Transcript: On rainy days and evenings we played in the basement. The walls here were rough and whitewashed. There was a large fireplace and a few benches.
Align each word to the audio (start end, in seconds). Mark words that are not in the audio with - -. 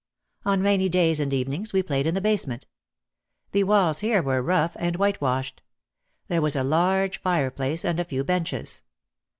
On 0.45 0.63
rainy 0.63 0.89
days 0.89 1.19
and 1.19 1.31
evenings 1.31 1.73
we 1.73 1.83
played 1.83 2.07
in 2.07 2.15
the 2.15 2.21
basement. 2.21 2.65
The 3.51 3.63
walls 3.65 3.99
here 3.99 4.23
were 4.23 4.41
rough 4.41 4.75
and 4.79 4.95
whitewashed. 4.95 5.61
There 6.27 6.41
was 6.41 6.55
a 6.55 6.63
large 6.63 7.21
fireplace 7.21 7.85
and 7.85 7.99
a 7.99 8.05
few 8.05 8.23
benches. 8.23 8.81